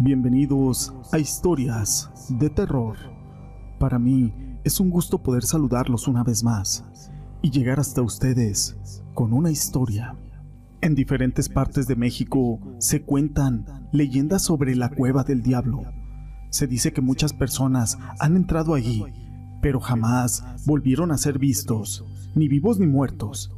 Bienvenidos 0.00 0.94
a 1.10 1.18
Historias 1.18 2.08
de 2.28 2.50
Terror. 2.50 2.96
Para 3.80 3.98
mí 3.98 4.32
es 4.62 4.78
un 4.78 4.90
gusto 4.90 5.24
poder 5.24 5.42
saludarlos 5.42 6.06
una 6.06 6.22
vez 6.22 6.44
más 6.44 7.10
y 7.42 7.50
llegar 7.50 7.80
hasta 7.80 8.00
ustedes 8.00 9.02
con 9.14 9.32
una 9.32 9.50
historia. 9.50 10.16
En 10.82 10.94
diferentes 10.94 11.48
partes 11.48 11.88
de 11.88 11.96
México 11.96 12.60
se 12.78 13.02
cuentan 13.02 13.88
leyendas 13.90 14.42
sobre 14.42 14.76
la 14.76 14.88
cueva 14.88 15.24
del 15.24 15.42
diablo. 15.42 15.82
Se 16.50 16.68
dice 16.68 16.92
que 16.92 17.00
muchas 17.00 17.32
personas 17.32 17.98
han 18.20 18.36
entrado 18.36 18.74
allí, 18.74 19.04
pero 19.60 19.80
jamás 19.80 20.44
volvieron 20.64 21.10
a 21.10 21.18
ser 21.18 21.40
vistos, 21.40 22.04
ni 22.36 22.46
vivos 22.46 22.78
ni 22.78 22.86
muertos. 22.86 23.50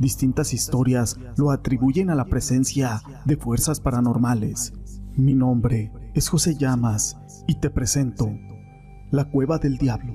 Distintas 0.00 0.52
historias 0.52 1.16
lo 1.36 1.52
atribuyen 1.52 2.10
a 2.10 2.16
la 2.16 2.24
presencia 2.24 3.02
de 3.24 3.36
fuerzas 3.36 3.78
paranormales 3.78 4.72
mi 5.16 5.34
nombre 5.34 5.90
es 6.12 6.28
José 6.28 6.56
Llamas 6.56 7.16
y 7.46 7.54
te 7.54 7.70
presento 7.70 8.30
la 9.10 9.24
Cueva 9.24 9.58
del 9.58 9.78
Diablo. 9.78 10.12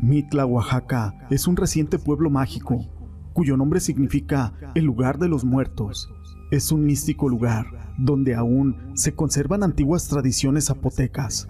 Mitla, 0.00 0.46
Oaxaca, 0.46 1.14
es 1.28 1.46
un 1.46 1.56
reciente 1.56 1.98
pueblo 1.98 2.30
mágico 2.30 2.88
cuyo 3.34 3.58
nombre 3.58 3.80
significa 3.80 4.54
el 4.74 4.84
lugar 4.84 5.18
de 5.18 5.28
los 5.28 5.44
muertos. 5.44 6.08
Es 6.50 6.72
un 6.72 6.84
místico 6.84 7.28
lugar 7.28 7.66
donde 7.98 8.34
aún 8.34 8.76
se 8.94 9.14
conservan 9.14 9.62
antiguas 9.62 10.08
tradiciones 10.08 10.66
zapotecas, 10.66 11.46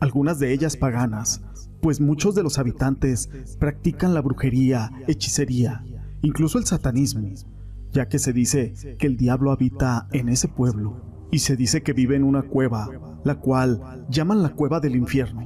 algunas 0.00 0.40
de 0.40 0.52
ellas 0.52 0.76
paganas, 0.76 1.40
pues 1.80 2.00
muchos 2.00 2.34
de 2.34 2.42
los 2.42 2.58
habitantes 2.58 3.30
practican 3.60 4.12
la 4.12 4.20
brujería, 4.20 4.90
hechicería, 5.06 5.84
incluso 6.22 6.58
el 6.58 6.66
satanismo, 6.66 7.30
ya 7.92 8.08
que 8.08 8.18
se 8.18 8.32
dice 8.32 8.96
que 8.98 9.06
el 9.06 9.16
diablo 9.16 9.52
habita 9.52 10.08
en 10.12 10.28
ese 10.28 10.48
pueblo 10.48 11.13
y 11.30 11.38
se 11.38 11.56
dice 11.56 11.82
que 11.82 11.92
vive 11.92 12.16
en 12.16 12.24
una 12.24 12.42
cueva, 12.42 12.88
la 13.24 13.36
cual 13.36 14.06
llaman 14.08 14.42
la 14.42 14.50
cueva 14.50 14.80
del 14.80 14.96
infierno. 14.96 15.42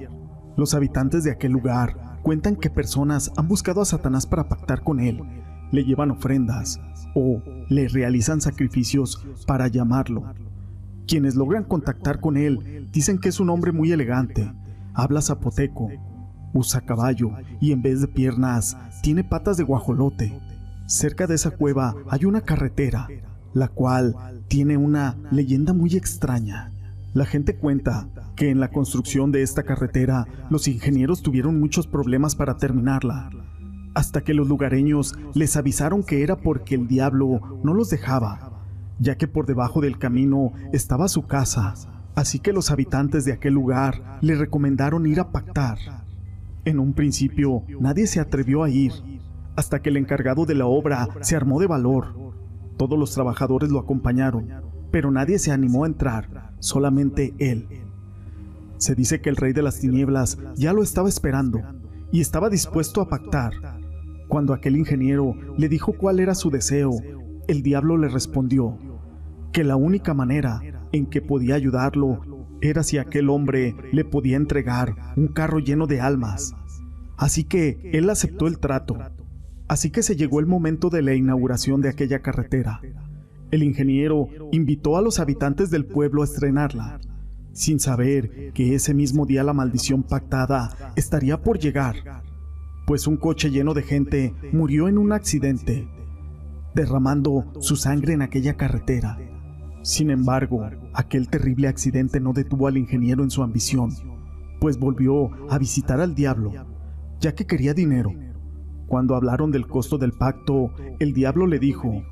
Los 0.57 0.75
habitantes 0.75 1.25
de 1.25 1.31
aquel 1.31 1.53
lugar 1.53 2.19
cuentan 2.23 2.57
que 2.57 2.71
personas 2.71 3.33
han 3.37 3.49
buscado 3.49 3.81
a 3.81 3.85
Satanás 3.85 4.27
para 4.27 4.49
pactar 4.49 4.83
con 4.83 5.01
él, 5.01 5.23
le 5.71 5.85
llevan 5.85 6.11
ofrendas 6.11 6.81
o 7.15 7.43
le 7.69 7.89
realizan 7.89 8.41
sacrificios 8.41 9.27
para 9.47 9.69
llamarlo. 9.69 10.25
Quienes 11.07 11.37
logran 11.37 11.65
contactar 11.65 12.21
con 12.21 12.37
él 12.37 12.89
dicen 12.93 13.19
que 13.19 13.29
es 13.29 13.41
un 13.41 13.51
hombre 13.51 13.73
muy 13.73 13.93
elegante, 13.93 14.53
habla 14.95 15.23
zapoteco, 15.23 15.89
usa 16.53 16.81
caballo 16.81 17.31
y 17.61 17.73
en 17.73 17.83
vez 17.83 18.01
de 18.01 18.09
piernas 18.09 18.77
tiene 19.03 19.25
patas 19.25 19.57
de 19.57 19.65
guajolote. 19.65 20.39
Cerca 20.87 21.27
de 21.27 21.35
esa 21.35 21.51
cueva 21.51 21.95
hay 22.09 22.25
una 22.25 22.41
carretera, 22.41 23.09
la 23.59 23.69
cual 23.69 24.15
tiene 24.49 24.77
una 24.77 25.17
leyenda 25.31 25.73
muy 25.73 25.97
extraña. 25.97 26.73
La 27.13 27.27
gente 27.27 27.57
cuenta 27.57 28.09
que 28.37 28.51
en 28.51 28.61
la 28.61 28.71
construcción 28.71 29.33
de 29.33 29.43
esta 29.43 29.65
carretera 29.65 30.27
los 30.51 30.69
ingenieros 30.69 31.23
tuvieron 31.23 31.59
muchos 31.59 31.87
problemas 31.87 32.37
para 32.37 32.57
terminarla, 32.57 33.31
hasta 33.95 34.23
que 34.23 34.35
los 34.35 34.49
lugareños 34.49 35.19
les 35.35 35.57
avisaron 35.57 36.05
que 36.05 36.23
era 36.23 36.37
porque 36.37 36.77
el 36.77 36.87
diablo 36.87 37.61
no 37.65 37.75
los 37.75 37.91
dejaba, 37.91 38.63
ya 39.01 39.17
que 39.17 39.27
por 39.27 39.47
debajo 39.47 39.81
del 39.81 39.99
camino 39.99 40.53
estaba 40.73 41.09
su 41.09 41.27
casa, 41.27 41.75
así 42.15 42.39
que 42.39 42.53
los 42.53 42.71
habitantes 42.71 43.25
de 43.25 43.33
aquel 43.33 43.55
lugar 43.55 44.19
le 44.21 44.37
recomendaron 44.37 45.07
ir 45.07 45.19
a 45.19 45.33
pactar. 45.33 45.79
En 46.65 46.79
un 46.79 46.93
principio 46.93 47.65
nadie 47.81 48.07
se 48.07 48.21
atrevió 48.21 48.63
a 48.63 48.71
ir, 48.71 48.93
hasta 49.57 49.81
que 49.81 49.89
el 49.89 49.97
encargado 49.97 50.47
de 50.47 50.55
la 50.55 50.67
obra 50.67 51.09
se 51.23 51.35
armó 51.35 51.59
de 51.59 51.67
valor 51.67 52.29
todos 52.79 52.99
los 52.99 53.13
trabajadores 53.13 53.71
lo 53.71 53.81
acompañaron, 53.81 54.49
pero 54.91 55.11
nadie 55.11 55.39
se 55.39 55.53
animó 55.53 55.85
a 55.85 55.89
entrar, 55.89 56.53
solamente 56.61 57.35
él. 57.39 57.69
Se 58.79 58.95
dice 58.95 59.21
que 59.21 59.29
el 59.29 59.37
rey 59.37 59.53
de 59.53 59.63
las 59.63 59.81
tinieblas 59.81 60.39
ya 60.55 60.73
lo 60.73 60.83
estaba 60.83 61.09
esperando 61.09 61.61
y 62.13 62.21
estaba 62.21 62.49
dispuesto 62.49 63.03
a 63.03 63.09
pactar. 63.09 63.53
Cuando 64.29 64.55
aquel 64.55 64.77
ingeniero 64.77 65.35
le 65.59 65.69
dijo 65.69 65.93
cuál 65.93 66.21
era 66.21 66.35
su 66.35 66.51
deseo, 66.51 66.93
el 67.49 67.63
diablo 67.63 67.99
le 67.99 68.09
respondió 68.09 68.79
que 69.53 69.65
la 69.65 69.77
única 69.77 70.15
manera 70.15 70.61
en 70.93 71.07
que 71.07 71.21
podía 71.21 71.57
ayudarlo 71.57 72.21
era 72.61 72.83
si 72.83 72.99
aquel 72.99 73.29
hombre 73.29 73.75
le 73.93 74.05
podía 74.05 74.37
entregar 74.37 74.95
un 75.17 75.29
carro 75.29 75.59
lleno 75.59 75.87
de 75.87 76.01
almas. 76.01 76.55
Así 77.17 77.45
que 77.45 77.91
él 77.93 78.09
aceptó 78.11 78.47
el 78.47 78.59
trato 78.59 78.97
Así 79.69 79.91
que 79.91 80.03
se 80.03 80.17
llegó 80.17 80.41
el 80.41 80.47
momento 80.47 80.89
de 80.89 81.03
la 81.03 81.15
inauguración 81.15 81.83
de 81.83 81.91
aquella 81.91 82.21
carretera. 82.21 82.81
El 83.51 83.63
ingeniero 83.63 84.29
invitó 84.51 84.97
a 84.97 85.03
los 85.03 85.21
habitantes 85.21 85.71
del 85.71 85.85
pueblo 85.85 86.23
a 86.23 86.25
estrenarla, 86.25 87.01
sin 87.53 87.79
saber 87.79 88.53
que 88.55 88.75
ese 88.75 88.95
mismo 88.95 89.27
día 89.27 89.45
la 89.45 89.53
maldición 89.53 90.03
pactada 90.03 90.93
estaría 90.97 91.43
por 91.43 91.59
llegar, 91.59 92.23
pues 92.87 93.07
un 93.07 93.19
coche 93.19 93.51
lleno 93.51 93.75
de 93.75 93.83
gente 93.83 94.35
murió 94.53 94.89
en 94.89 94.97
un 94.97 95.13
accidente, 95.13 95.87
derramando 96.75 97.53
su 97.61 97.77
sangre 97.77 98.15
en 98.15 98.23
aquella 98.23 98.57
carretera. 98.57 99.19
Sin 99.83 100.11
embargo, 100.11 100.67
aquel 100.95 101.29
terrible 101.29 101.69
accidente 101.69 102.21
no 102.21 102.33
detuvo 102.33 102.69
al 102.69 102.79
ingeniero 102.79 103.23
en 103.23 103.31
su 103.31 103.43
ambición, 103.43 103.91
pues 104.61 104.79
volvió 104.79 105.31
a 105.51 105.59
visitar 105.59 106.01
al 106.01 106.15
diablo, 106.15 106.53
ya 107.21 107.35
que 107.35 107.47
quería 107.47 107.75
dinero 107.75 108.13
cuando 108.89 109.15
hablaron 109.15 109.53
del 109.53 109.67
costo 109.67 109.99
del 109.99 110.13
pacto, 110.13 110.73
el 110.99 111.13
diablo 111.13 111.47
le 111.47 111.59
dijo 111.59 112.03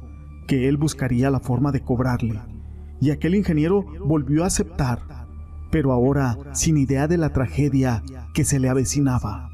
que 0.46 0.68
él 0.68 0.76
buscaría 0.76 1.30
la 1.30 1.40
forma 1.40 1.72
de 1.72 1.80
cobrarle, 1.80 2.40
y 3.00 3.10
aquel 3.10 3.34
ingeniero 3.34 3.84
volvió 4.04 4.44
a 4.44 4.48
aceptar, 4.48 5.26
pero 5.70 5.90
ahora 5.92 6.36
sin 6.52 6.76
idea 6.76 7.08
de 7.08 7.16
la 7.16 7.32
tragedia 7.32 8.02
que 8.34 8.44
se 8.44 8.60
le 8.60 8.68
avecinaba. 8.68 9.50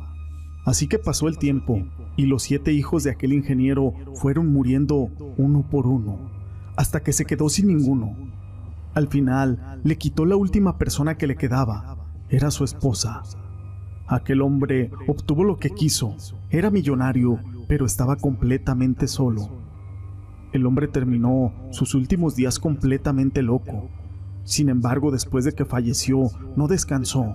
Así 0.64 0.88
que 0.88 0.98
pasó 0.98 1.28
el 1.28 1.38
tiempo, 1.38 1.82
y 2.16 2.26
los 2.26 2.42
siete 2.42 2.72
hijos 2.72 3.04
de 3.04 3.10
aquel 3.10 3.32
ingeniero 3.32 3.94
fueron 4.14 4.52
muriendo 4.52 5.08
uno 5.38 5.64
por 5.70 5.86
uno, 5.86 6.30
hasta 6.76 7.02
que 7.02 7.12
se 7.12 7.24
quedó 7.24 7.48
sin 7.48 7.68
ninguno. 7.68 8.16
Al 8.94 9.08
final, 9.08 9.80
le 9.84 9.96
quitó 9.96 10.26
la 10.26 10.36
última 10.36 10.76
persona 10.76 11.16
que 11.16 11.26
le 11.26 11.36
quedaba, 11.36 11.96
era 12.28 12.50
su 12.50 12.64
esposa. 12.64 13.22
Aquel 14.08 14.42
hombre 14.42 14.90
obtuvo 15.06 15.44
lo 15.44 15.56
que 15.56 15.70
quiso. 15.70 16.16
Era 16.52 16.70
millonario, 16.70 17.38
pero 17.66 17.86
estaba 17.86 18.16
completamente 18.16 19.08
solo. 19.08 19.48
El 20.52 20.66
hombre 20.66 20.86
terminó 20.86 21.50
sus 21.70 21.94
últimos 21.94 22.36
días 22.36 22.58
completamente 22.58 23.40
loco. 23.40 23.88
Sin 24.44 24.68
embargo, 24.68 25.10
después 25.10 25.46
de 25.46 25.52
que 25.52 25.64
falleció, 25.64 26.24
no 26.54 26.68
descansó, 26.68 27.32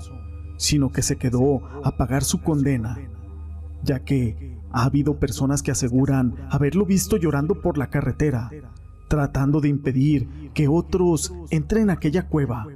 sino 0.57 0.91
que 0.91 1.01
se 1.01 1.17
quedó 1.17 1.63
a 1.83 1.97
pagar 1.97 2.23
su 2.23 2.43
condena, 2.43 2.99
ya 3.81 4.03
que 4.03 4.59
ha 4.71 4.83
habido 4.83 5.17
personas 5.17 5.63
que 5.63 5.71
aseguran 5.71 6.35
haberlo 6.51 6.85
visto 6.85 7.17
llorando 7.17 7.59
por 7.59 7.79
la 7.79 7.89
carretera, 7.89 8.51
tratando 9.07 9.61
de 9.61 9.69
impedir 9.69 10.51
que 10.53 10.67
otros 10.67 11.33
entren 11.49 11.89
a 11.89 11.93
aquella 11.93 12.27
cueva. 12.27 12.67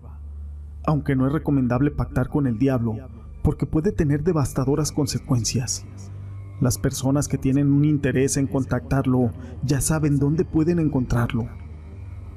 Aunque 0.88 1.16
no 1.16 1.28
es 1.28 1.34
recomendable 1.34 1.92
pactar 1.92 2.30
con 2.30 2.48
el 2.48 2.58
diablo, 2.58 2.96
porque 3.44 3.68
puede 3.68 3.92
tener 3.92 4.24
devastadoras 4.24 4.92
consecuencias. 4.92 5.86
Las 6.62 6.78
personas 6.78 7.28
que 7.28 7.40
tienen 7.40 7.72
un 7.72 7.86
interés 7.86 8.38
en 8.38 8.46
contactarlo 8.46 9.32
ya 9.64 9.82
saben 9.82 10.20
dónde 10.20 10.46
pueden 10.46 10.78
encontrarlo. 10.78 11.50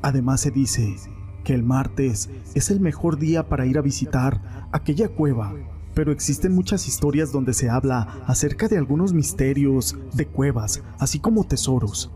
Además 0.00 0.40
se 0.40 0.50
dice 0.50 0.96
que 1.44 1.52
el 1.52 1.62
martes 1.62 2.30
es 2.54 2.70
el 2.70 2.80
mejor 2.80 3.18
día 3.18 3.50
para 3.50 3.66
ir 3.66 3.76
a 3.76 3.82
visitar 3.82 4.68
aquella 4.72 5.08
cueva, 5.08 5.54
pero 5.92 6.10
existen 6.10 6.54
muchas 6.54 6.88
historias 6.88 7.32
donde 7.32 7.52
se 7.52 7.68
habla 7.68 8.24
acerca 8.26 8.66
de 8.66 8.78
algunos 8.78 9.12
misterios 9.12 9.94
de 10.14 10.26
cuevas, 10.26 10.82
así 10.98 11.18
como 11.18 11.44
tesoros. 11.44 12.10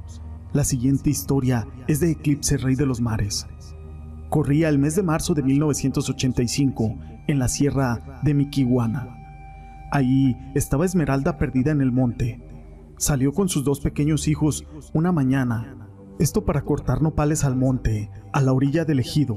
La 0.55 0.65
siguiente 0.65 1.11
historia 1.11 1.69
es 1.89 2.01
de 2.01 2.13
Eclipse 2.13 2.57
Rey 2.57 2.75
de 2.75 2.87
los 2.87 3.03
Mares. 3.03 3.47
Corría 4.31 4.71
el 4.71 4.79
mes 4.79 4.97
de 4.97 5.03
marzo 5.03 5.35
de 5.35 5.43
1985 5.43 6.97
en 7.27 7.39
la 7.39 7.49
sierra 7.49 8.21
de 8.23 8.33
Miquihuana. 8.33 9.18
Ahí 9.91 10.37
estaba 10.55 10.85
Esmeralda 10.85 11.39
perdida 11.39 11.71
en 11.71 11.81
el 11.81 11.93
monte. 11.93 12.43
Salió 12.99 13.33
con 13.33 13.49
sus 13.49 13.65
dos 13.65 13.81
pequeños 13.81 14.29
hijos 14.29 14.67
una 14.93 15.13
mañana, 15.13 15.77
esto 16.19 16.45
para 16.45 16.63
cortar 16.63 17.01
nopales 17.01 17.45
al 17.45 17.57
monte, 17.57 18.11
a 18.33 18.43
la 18.43 18.53
orilla 18.53 18.85
del 18.85 19.01
ejido. 19.01 19.37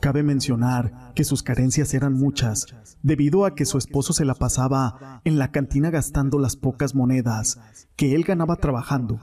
Cabe 0.00 0.22
mencionar 0.22 1.12
que 1.14 1.24
sus 1.24 1.42
carencias 1.42 1.94
eran 1.94 2.12
muchas, 2.12 2.66
debido 3.02 3.44
a 3.44 3.54
que 3.54 3.64
su 3.64 3.78
esposo 3.78 4.12
se 4.12 4.24
la 4.24 4.34
pasaba 4.34 5.20
en 5.24 5.38
la 5.38 5.50
cantina 5.50 5.90
gastando 5.90 6.38
las 6.38 6.54
pocas 6.54 6.94
monedas 6.94 7.58
que 7.96 8.14
él 8.14 8.24
ganaba 8.24 8.56
trabajando, 8.56 9.18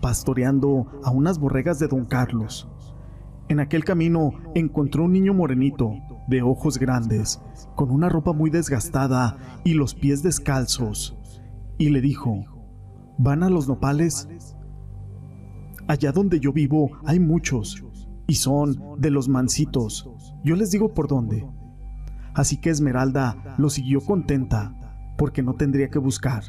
pastoreando 0.00 1.00
a 1.04 1.10
unas 1.10 1.38
borregas 1.38 1.78
de 1.78 1.88
don 1.88 2.06
Carlos. 2.06 2.66
En 3.48 3.60
aquel 3.60 3.84
camino 3.84 4.32
encontró 4.54 5.04
un 5.04 5.12
niño 5.12 5.34
morenito, 5.34 5.94
de 6.26 6.42
ojos 6.42 6.78
grandes, 6.78 7.42
con 7.74 7.90
una 7.90 8.08
ropa 8.08 8.32
muy 8.32 8.50
desgastada 8.50 9.60
y 9.64 9.74
los 9.74 9.94
pies 9.94 10.22
descalzos, 10.22 11.18
y 11.76 11.90
le 11.90 12.00
dijo, 12.00 12.44
¿van 13.18 13.42
a 13.42 13.50
los 13.50 13.68
nopales? 13.68 14.28
Allá 15.86 16.12
donde 16.12 16.40
yo 16.40 16.52
vivo 16.52 16.92
hay 17.04 17.20
muchos, 17.20 17.84
y 18.26 18.34
son 18.34 18.80
de 18.98 19.10
los 19.10 19.28
mancitos. 19.28 20.10
Yo 20.42 20.56
les 20.56 20.70
digo 20.70 20.94
por 20.94 21.08
dónde. 21.08 21.46
Así 22.32 22.56
que 22.56 22.70
Esmeralda 22.70 23.54
lo 23.58 23.68
siguió 23.68 24.00
contenta, 24.00 24.74
porque 25.18 25.42
no 25.42 25.54
tendría 25.54 25.90
que 25.90 25.98
buscar. 25.98 26.44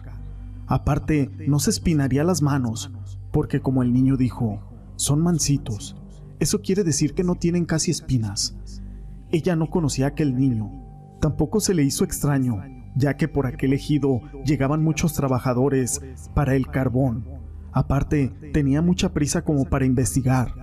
Aparte, 0.68 1.30
no 1.48 1.59
se 1.59 1.69
espinaría 1.69 2.24
las 2.24 2.41
manos, 2.41 2.91
porque 3.31 3.59
como 3.59 3.83
el 3.83 3.91
niño 3.91 4.15
dijo, 4.15 4.62
son 4.95 5.21
mansitos. 5.21 5.98
Eso 6.39 6.61
quiere 6.61 6.83
decir 6.83 7.13
que 7.13 7.23
no 7.23 7.35
tienen 7.35 7.65
casi 7.65 7.91
espinas. 7.91 8.55
Ella 9.31 9.55
no 9.55 9.69
conocía 9.69 10.05
a 10.05 10.09
aquel 10.09 10.35
niño. 10.35 10.71
Tampoco 11.21 11.59
se 11.59 11.73
le 11.73 11.83
hizo 11.83 12.03
extraño, 12.03 12.61
ya 12.95 13.15
que 13.15 13.27
por 13.27 13.47
aquel 13.47 13.73
ejido 13.73 14.21
llegaban 14.43 14.83
muchos 14.83 15.13
trabajadores 15.13 16.01
para 16.33 16.55
el 16.55 16.67
carbón. 16.67 17.25
Aparte, 17.71 18.33
tenía 18.53 18.81
mucha 18.81 19.13
prisa 19.13 19.43
como 19.43 19.65
para 19.65 19.85
investigar. 19.85 20.53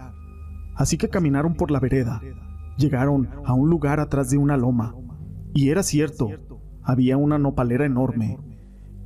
Así 0.75 0.97
que 0.97 1.09
caminaron 1.09 1.55
por 1.55 1.71
la 1.71 1.81
vereda. 1.81 2.21
Llegaron 2.77 3.29
a 3.45 3.55
un 3.55 3.69
lugar 3.69 4.01
atrás 4.01 4.31
de 4.31 4.39
una 4.39 4.57
loma. 4.57 4.95
Y 5.55 5.69
era 5.69 5.83
cierto, 5.83 6.31
había 6.83 7.17
una 7.17 7.39
nopalera 7.39 7.85
enorme, 7.85 8.39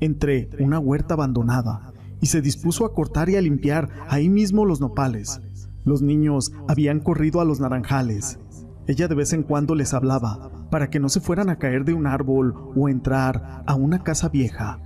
entre 0.00 0.48
una 0.60 0.78
huerta 0.78 1.14
abandonada, 1.14 1.92
y 2.20 2.26
se 2.26 2.40
dispuso 2.40 2.86
a 2.86 2.94
cortar 2.94 3.28
y 3.28 3.36
a 3.36 3.40
limpiar 3.40 3.88
ahí 4.08 4.28
mismo 4.28 4.64
los 4.64 4.80
nopales. 4.80 5.40
Los 5.86 6.02
niños 6.02 6.52
habían 6.66 6.98
corrido 6.98 7.40
a 7.40 7.44
los 7.44 7.60
naranjales. 7.60 8.40
Ella 8.88 9.06
de 9.06 9.14
vez 9.14 9.32
en 9.32 9.44
cuando 9.44 9.76
les 9.76 9.94
hablaba 9.94 10.50
para 10.68 10.90
que 10.90 10.98
no 10.98 11.08
se 11.08 11.20
fueran 11.20 11.48
a 11.48 11.58
caer 11.58 11.84
de 11.84 11.94
un 11.94 12.08
árbol 12.08 12.72
o 12.74 12.88
entrar 12.88 13.62
a 13.64 13.74
una 13.76 14.02
casa 14.02 14.28
vieja. 14.28 14.80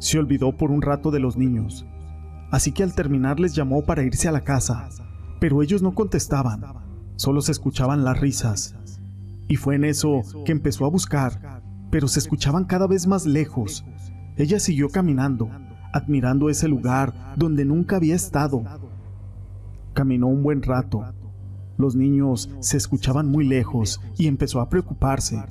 Se 0.00 0.18
olvidó 0.18 0.56
por 0.56 0.72
un 0.72 0.82
rato 0.82 1.12
de 1.12 1.20
los 1.20 1.36
niños, 1.36 1.86
así 2.50 2.72
que 2.72 2.82
al 2.82 2.96
terminar 2.96 3.38
les 3.38 3.54
llamó 3.54 3.84
para 3.84 4.02
irse 4.02 4.26
a 4.26 4.32
la 4.32 4.40
casa, 4.40 4.88
pero 5.38 5.62
ellos 5.62 5.82
no 5.82 5.94
contestaban, 5.94 6.64
solo 7.14 7.40
se 7.40 7.52
escuchaban 7.52 8.04
las 8.04 8.18
risas. 8.18 8.74
Y 9.46 9.54
fue 9.54 9.76
en 9.76 9.84
eso 9.84 10.22
que 10.44 10.50
empezó 10.50 10.84
a 10.84 10.90
buscar, 10.90 11.62
pero 11.92 12.08
se 12.08 12.18
escuchaban 12.18 12.64
cada 12.64 12.88
vez 12.88 13.06
más 13.06 13.24
lejos. 13.24 13.84
Ella 14.36 14.58
siguió 14.58 14.88
caminando, 14.88 15.48
admirando 15.92 16.50
ese 16.50 16.66
lugar 16.66 17.34
donde 17.36 17.64
nunca 17.64 17.96
había 17.96 18.16
estado. 18.16 18.64
Caminó 19.94 20.26
un 20.26 20.42
buen 20.42 20.60
rato. 20.62 21.04
Los 21.78 21.94
niños 21.94 22.50
se 22.60 22.76
escuchaban 22.76 23.28
muy 23.28 23.46
lejos 23.46 24.00
y 24.18 24.26
empezó 24.26 24.60
a 24.60 24.68
preocuparse. 24.68 25.42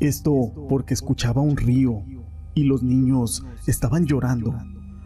Esto 0.00 0.52
porque 0.68 0.94
escuchaba 0.94 1.40
un 1.40 1.56
río 1.56 2.02
y 2.54 2.64
los 2.64 2.82
niños 2.82 3.46
estaban 3.66 4.04
llorando. 4.04 4.54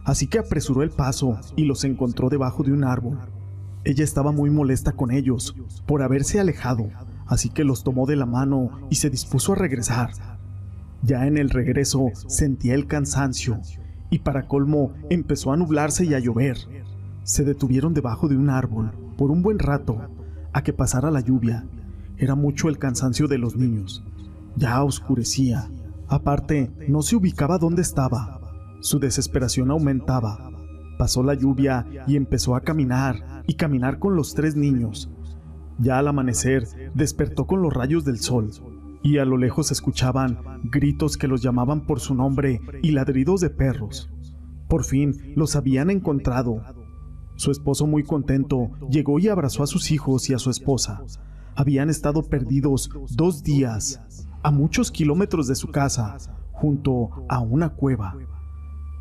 Así 0.04 0.26
que 0.26 0.38
apresuró 0.38 0.82
el 0.82 0.90
paso 0.90 1.38
y 1.54 1.64
los 1.64 1.84
encontró 1.84 2.30
debajo 2.30 2.62
de 2.62 2.72
un 2.72 2.82
árbol. 2.82 3.18
Ella 3.84 4.04
estaba 4.04 4.32
muy 4.32 4.48
molesta 4.48 4.92
con 4.92 5.10
ellos 5.10 5.54
por 5.86 6.02
haberse 6.02 6.40
alejado, 6.40 6.88
así 7.26 7.50
que 7.50 7.64
los 7.64 7.84
tomó 7.84 8.06
de 8.06 8.16
la 8.16 8.26
mano 8.26 8.70
y 8.90 8.96
se 8.96 9.10
dispuso 9.10 9.52
a 9.52 9.56
regresar. 9.56 10.12
Ya 11.02 11.26
en 11.26 11.36
el 11.36 11.50
regreso 11.50 12.06
sentía 12.26 12.74
el 12.74 12.86
cansancio 12.86 13.60
y 14.10 14.20
para 14.20 14.48
colmo 14.48 14.94
empezó 15.10 15.52
a 15.52 15.58
nublarse 15.58 16.06
y 16.06 16.14
a 16.14 16.18
llover. 16.18 16.56
Se 17.28 17.44
detuvieron 17.44 17.92
debajo 17.92 18.26
de 18.26 18.38
un 18.38 18.48
árbol 18.48 18.90
por 19.18 19.30
un 19.30 19.42
buen 19.42 19.58
rato 19.58 20.00
a 20.54 20.62
que 20.62 20.72
pasara 20.72 21.10
la 21.10 21.20
lluvia. 21.20 21.66
Era 22.16 22.34
mucho 22.34 22.70
el 22.70 22.78
cansancio 22.78 23.28
de 23.28 23.36
los 23.36 23.54
niños. 23.54 24.02
Ya 24.56 24.82
oscurecía. 24.82 25.70
Aparte, 26.08 26.72
no 26.88 27.02
se 27.02 27.16
ubicaba 27.16 27.58
dónde 27.58 27.82
estaba. 27.82 28.40
Su 28.80 28.98
desesperación 28.98 29.70
aumentaba. 29.70 30.50
Pasó 30.96 31.22
la 31.22 31.34
lluvia 31.34 31.86
y 32.06 32.16
empezó 32.16 32.56
a 32.56 32.62
caminar 32.62 33.42
y 33.46 33.56
caminar 33.56 33.98
con 33.98 34.16
los 34.16 34.32
tres 34.32 34.56
niños. 34.56 35.10
Ya 35.78 35.98
al 35.98 36.08
amanecer 36.08 36.66
despertó 36.94 37.46
con 37.46 37.60
los 37.60 37.74
rayos 37.74 38.06
del 38.06 38.20
sol 38.20 38.52
y 39.02 39.18
a 39.18 39.26
lo 39.26 39.36
lejos 39.36 39.70
escuchaban 39.70 40.38
gritos 40.64 41.18
que 41.18 41.28
los 41.28 41.42
llamaban 41.42 41.84
por 41.84 42.00
su 42.00 42.14
nombre 42.14 42.62
y 42.82 42.92
ladridos 42.92 43.42
de 43.42 43.50
perros. 43.50 44.08
Por 44.66 44.82
fin 44.82 45.34
los 45.36 45.56
habían 45.56 45.90
encontrado. 45.90 46.77
Su 47.38 47.52
esposo 47.52 47.86
muy 47.86 48.02
contento 48.02 48.72
llegó 48.90 49.20
y 49.20 49.28
abrazó 49.28 49.62
a 49.62 49.68
sus 49.68 49.92
hijos 49.92 50.28
y 50.28 50.34
a 50.34 50.38
su 50.38 50.50
esposa. 50.50 51.04
Habían 51.54 51.88
estado 51.88 52.24
perdidos 52.24 52.90
dos 53.10 53.44
días, 53.44 54.00
a 54.42 54.50
muchos 54.50 54.90
kilómetros 54.90 55.46
de 55.46 55.54
su 55.54 55.68
casa, 55.68 56.16
junto 56.50 57.10
a 57.28 57.38
una 57.38 57.68
cueva. 57.68 58.16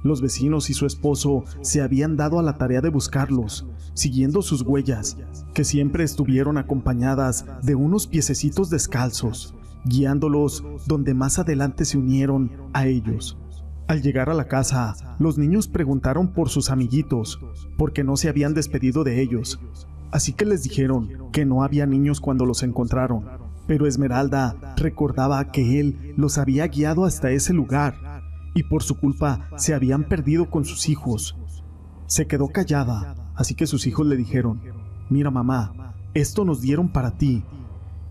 Los 0.04 0.22
vecinos 0.22 0.70
y 0.70 0.76
su 0.76 0.86
esposo 0.86 1.46
se 1.62 1.82
habían 1.82 2.16
dado 2.16 2.38
a 2.38 2.44
la 2.44 2.60
tarea 2.60 2.82
de 2.82 2.90
buscarlos, 2.90 3.66
siguiendo 3.96 4.44
sus 4.44 4.62
huellas, 4.62 5.18
que 5.56 5.64
siempre 5.64 6.04
estuvieron 6.04 6.60
acompañadas 6.60 7.44
de 7.64 7.74
unos 7.74 8.06
piececitos 8.06 8.70
descalzos 8.70 9.56
guiándolos 9.88 10.64
donde 10.86 11.14
más 11.14 11.40
adelante 11.40 11.86
se 11.86 11.98
unieron 11.98 12.52
a 12.74 12.86
ellos. 12.88 13.38
Al 13.88 14.02
llegar 14.02 14.30
a 14.30 14.34
la 14.34 14.48
casa, 14.48 14.96
los 15.20 15.38
niños 15.38 15.68
preguntaron 15.68 16.34
por 16.34 16.50
sus 16.50 16.70
amiguitos, 16.70 17.40
porque 17.78 18.04
no 18.04 18.18
se 18.18 18.30
habían 18.30 18.54
despedido 18.54 19.04
de 19.04 19.22
ellos. 19.22 19.60
Así 20.12 20.34
que 20.34 20.46
les 20.46 20.64
dijeron 20.64 21.30
que 21.32 21.46
no 21.46 21.64
había 21.64 21.86
niños 21.86 22.20
cuando 22.20 22.46
los 22.46 22.64
encontraron, 22.64 23.26
pero 23.66 23.88
Esmeralda 23.88 24.76
recordaba 24.78 25.52
que 25.52 25.80
él 25.80 26.14
los 26.18 26.38
había 26.38 26.68
guiado 26.68 27.06
hasta 27.06 27.32
ese 27.32 27.54
lugar 27.54 27.96
y 28.54 28.64
por 28.64 28.84
su 28.84 28.98
culpa 28.98 29.50
se 29.58 29.74
habían 29.74 30.04
perdido 30.04 30.50
con 30.50 30.66
sus 30.66 30.90
hijos. 30.90 31.38
Se 32.08 32.28
quedó 32.28 32.48
callada, 32.50 33.16
así 33.36 33.56
que 33.56 33.68
sus 33.68 33.88
hijos 33.88 34.08
le 34.08 34.18
dijeron, 34.18 34.62
mira 35.10 35.32
mamá, 35.32 35.96
esto 36.14 36.46
nos 36.46 36.62
dieron 36.62 36.90
para 36.90 37.18
ti 37.18 37.44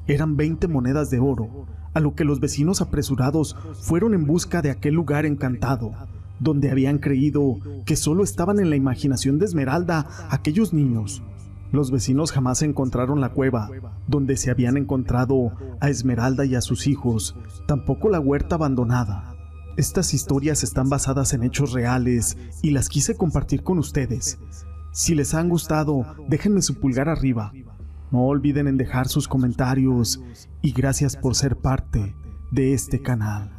eran 0.06 0.36
20 0.36 0.68
monedas 0.68 1.10
de 1.10 1.18
oro, 1.18 1.66
a 1.96 2.00
lo 2.00 2.14
que 2.14 2.24
los 2.24 2.40
vecinos 2.40 2.82
apresurados 2.82 3.56
fueron 3.80 4.12
en 4.12 4.26
busca 4.26 4.60
de 4.60 4.70
aquel 4.70 4.92
lugar 4.92 5.24
encantado, 5.24 5.94
donde 6.38 6.70
habían 6.70 6.98
creído 6.98 7.56
que 7.86 7.96
solo 7.96 8.22
estaban 8.22 8.60
en 8.60 8.68
la 8.68 8.76
imaginación 8.76 9.38
de 9.38 9.46
Esmeralda 9.46 10.06
aquellos 10.28 10.74
niños. 10.74 11.22
Los 11.72 11.90
vecinos 11.90 12.32
jamás 12.32 12.60
encontraron 12.60 13.22
la 13.22 13.30
cueva 13.30 13.70
donde 14.06 14.36
se 14.36 14.50
habían 14.50 14.76
encontrado 14.76 15.52
a 15.80 15.88
Esmeralda 15.88 16.44
y 16.44 16.54
a 16.54 16.60
sus 16.60 16.86
hijos, 16.86 17.34
tampoco 17.66 18.10
la 18.10 18.20
huerta 18.20 18.56
abandonada. 18.56 19.34
Estas 19.78 20.12
historias 20.12 20.64
están 20.64 20.90
basadas 20.90 21.32
en 21.32 21.44
hechos 21.44 21.72
reales 21.72 22.36
y 22.60 22.72
las 22.72 22.90
quise 22.90 23.16
compartir 23.16 23.62
con 23.62 23.78
ustedes. 23.78 24.38
Si 24.92 25.14
les 25.14 25.32
han 25.32 25.48
gustado, 25.48 26.04
déjenme 26.28 26.60
su 26.60 26.74
pulgar 26.74 27.08
arriba 27.08 27.54
no 28.10 28.26
olviden 28.26 28.68
en 28.68 28.76
dejar 28.76 29.08
sus 29.08 29.28
comentarios 29.28 30.22
y 30.62 30.72
gracias 30.72 31.16
por 31.16 31.34
ser 31.34 31.56
parte 31.56 32.14
de 32.50 32.72
este 32.72 33.02
canal. 33.02 33.55